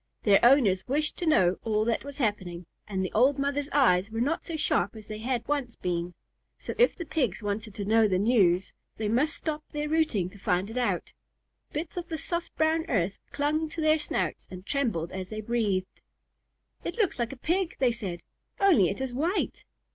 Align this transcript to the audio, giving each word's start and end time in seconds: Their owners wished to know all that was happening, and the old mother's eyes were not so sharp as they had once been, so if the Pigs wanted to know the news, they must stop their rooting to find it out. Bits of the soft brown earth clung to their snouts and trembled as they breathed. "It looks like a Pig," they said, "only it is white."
Their 0.23 0.43
owners 0.43 0.87
wished 0.87 1.15
to 1.17 1.27
know 1.27 1.59
all 1.63 1.85
that 1.85 2.03
was 2.03 2.17
happening, 2.17 2.65
and 2.87 3.03
the 3.05 3.11
old 3.13 3.37
mother's 3.37 3.69
eyes 3.71 4.09
were 4.09 4.19
not 4.19 4.43
so 4.43 4.55
sharp 4.55 4.95
as 4.95 5.05
they 5.05 5.19
had 5.19 5.47
once 5.47 5.75
been, 5.75 6.15
so 6.57 6.73
if 6.79 6.95
the 6.95 7.05
Pigs 7.05 7.43
wanted 7.43 7.75
to 7.75 7.85
know 7.85 8.07
the 8.07 8.17
news, 8.17 8.73
they 8.97 9.07
must 9.07 9.35
stop 9.35 9.63
their 9.69 9.87
rooting 9.87 10.27
to 10.31 10.39
find 10.39 10.71
it 10.71 10.77
out. 10.79 11.13
Bits 11.71 11.97
of 11.97 12.09
the 12.09 12.17
soft 12.17 12.55
brown 12.55 12.83
earth 12.89 13.19
clung 13.31 13.69
to 13.69 13.79
their 13.79 13.99
snouts 13.99 14.47
and 14.49 14.65
trembled 14.65 15.11
as 15.11 15.29
they 15.29 15.39
breathed. 15.41 16.01
"It 16.83 16.97
looks 16.97 17.19
like 17.19 17.31
a 17.31 17.37
Pig," 17.37 17.75
they 17.77 17.91
said, 17.91 18.23
"only 18.59 18.89
it 18.89 19.01
is 19.01 19.13
white." 19.13 19.65